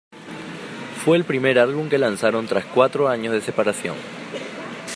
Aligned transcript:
Fue 1.05 1.15
el 1.15 1.25
primer 1.25 1.59
álbum 1.59 1.87
que 1.87 1.99
lanzaron 1.99 2.47
tras 2.47 2.65
cuatro 2.65 3.07
años 3.07 3.35
de 3.35 3.41
separación. 3.41 3.95